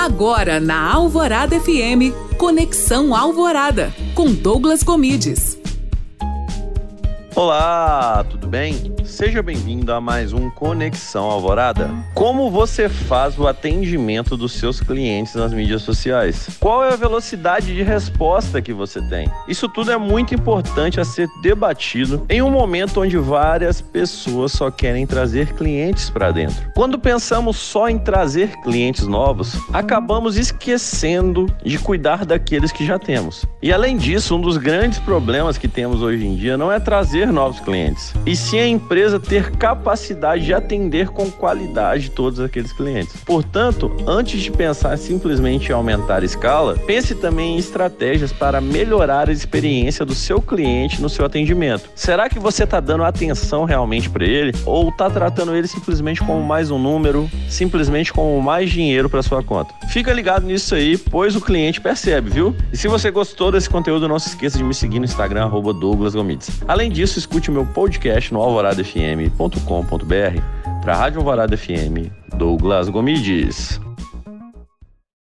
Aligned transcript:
Agora 0.00 0.58
na 0.58 0.94
Alvorada 0.94 1.60
FM, 1.60 2.16
Conexão 2.38 3.14
Alvorada, 3.14 3.92
com 4.14 4.32
Douglas 4.32 4.82
Comides. 4.82 5.58
Olá, 7.36 8.24
tudo 8.30 8.39
bem? 8.50 8.92
Seja 9.04 9.40
bem-vindo 9.42 9.92
a 9.92 10.00
mais 10.00 10.32
um 10.32 10.50
Conexão 10.50 11.24
Alvorada. 11.30 11.88
Como 12.14 12.50
você 12.50 12.88
faz 12.88 13.38
o 13.38 13.46
atendimento 13.46 14.36
dos 14.36 14.52
seus 14.52 14.80
clientes 14.80 15.36
nas 15.36 15.52
mídias 15.52 15.82
sociais? 15.82 16.48
Qual 16.58 16.84
é 16.84 16.92
a 16.92 16.96
velocidade 16.96 17.72
de 17.72 17.82
resposta 17.84 18.60
que 18.60 18.72
você 18.72 19.00
tem? 19.02 19.30
Isso 19.46 19.68
tudo 19.68 19.92
é 19.92 19.96
muito 19.96 20.34
importante 20.34 21.00
a 21.00 21.04
ser 21.04 21.28
debatido 21.40 22.26
em 22.28 22.42
um 22.42 22.50
momento 22.50 23.00
onde 23.00 23.16
várias 23.16 23.80
pessoas 23.80 24.50
só 24.50 24.68
querem 24.68 25.06
trazer 25.06 25.54
clientes 25.54 26.10
para 26.10 26.32
dentro. 26.32 26.72
Quando 26.74 26.98
pensamos 26.98 27.56
só 27.56 27.88
em 27.88 27.98
trazer 27.98 28.56
clientes 28.62 29.06
novos, 29.06 29.56
acabamos 29.72 30.36
esquecendo 30.36 31.46
de 31.64 31.78
cuidar 31.78 32.26
daqueles 32.26 32.72
que 32.72 32.84
já 32.84 32.98
temos. 32.98 33.44
E 33.62 33.72
além 33.72 33.96
disso, 33.96 34.34
um 34.34 34.40
dos 34.40 34.56
grandes 34.56 34.98
problemas 34.98 35.56
que 35.56 35.68
temos 35.68 36.02
hoje 36.02 36.26
em 36.26 36.34
dia 36.34 36.56
não 36.56 36.72
é 36.72 36.80
trazer 36.80 37.28
novos 37.28 37.60
clientes, 37.60 38.12
e 38.26 38.39
sim 38.40 38.58
a 38.58 38.66
empresa 38.66 39.20
ter 39.20 39.50
capacidade 39.52 40.44
de 40.44 40.54
atender 40.54 41.08
com 41.08 41.30
qualidade 41.30 42.10
todos 42.10 42.40
aqueles 42.40 42.72
clientes. 42.72 43.14
Portanto, 43.24 43.94
antes 44.06 44.40
de 44.40 44.50
pensar 44.50 44.96
simplesmente 44.96 45.68
em 45.68 45.72
aumentar 45.72 46.22
a 46.22 46.24
escala, 46.24 46.76
pense 46.86 47.14
também 47.14 47.54
em 47.54 47.58
estratégias 47.58 48.32
para 48.32 48.60
melhorar 48.60 49.28
a 49.28 49.32
experiência 49.32 50.04
do 50.04 50.14
seu 50.14 50.40
cliente 50.40 51.00
no 51.00 51.08
seu 51.08 51.24
atendimento. 51.24 51.90
Será 51.94 52.28
que 52.28 52.38
você 52.38 52.64
está 52.64 52.80
dando 52.80 53.04
atenção 53.04 53.64
realmente 53.64 54.08
para 54.08 54.24
ele 54.24 54.52
ou 54.64 54.88
está 54.88 55.10
tratando 55.10 55.54
ele 55.54 55.68
simplesmente 55.68 56.20
como 56.20 56.42
mais 56.42 56.70
um 56.70 56.78
número, 56.78 57.30
simplesmente 57.48 58.12
como 58.12 58.40
mais 58.40 58.70
dinheiro 58.70 59.08
para 59.08 59.22
sua 59.22 59.42
conta? 59.42 59.74
Fica 59.90 60.12
ligado 60.12 60.46
nisso 60.46 60.74
aí, 60.74 60.96
pois 60.96 61.36
o 61.36 61.40
cliente 61.40 61.80
percebe, 61.80 62.30
viu? 62.30 62.56
E 62.72 62.76
se 62.76 62.88
você 62.88 63.10
gostou 63.10 63.52
desse 63.52 63.68
conteúdo, 63.68 64.08
não 64.08 64.18
se 64.18 64.28
esqueça 64.28 64.56
de 64.56 64.64
me 64.64 64.74
seguir 64.74 64.98
no 64.98 65.04
Instagram 65.04 65.50
Douglas 65.72 66.14
Gomides. 66.14 66.50
Além 66.66 66.90
disso, 66.90 67.18
escute 67.18 67.50
o 67.50 67.52
meu 67.52 67.66
podcast 67.66 68.29
no 68.30 68.42
Alvorada 68.42 68.82
FM 68.82 69.10
fm.com.br 69.30 70.40
para 70.82 70.94
a 70.94 70.96
Rádio 70.96 71.20
Alvorada 71.20 71.54
FM, 71.54 72.10
Douglas 72.36 72.88
Gomides. 72.88 73.80